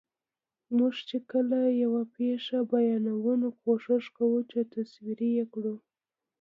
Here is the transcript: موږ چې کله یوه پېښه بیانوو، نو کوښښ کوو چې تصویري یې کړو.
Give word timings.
موږ 0.77 0.95
چې 1.09 1.17
کله 1.31 1.57
یوه 1.83 2.01
پېښه 2.15 2.57
بیانوو، 2.71 3.33
نو 3.41 3.49
کوښښ 3.61 4.05
کوو 4.17 4.39
چې 4.49 4.59
تصویري 4.73 5.29
یې 5.37 5.45
کړو. 5.53 5.75